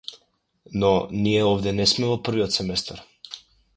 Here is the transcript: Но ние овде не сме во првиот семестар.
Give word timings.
Но 0.83 0.91
ние 1.11 1.43
овде 1.49 1.75
не 1.81 1.87
сме 1.91 2.09
во 2.13 2.17
првиот 2.29 2.57
семестар. 2.59 3.05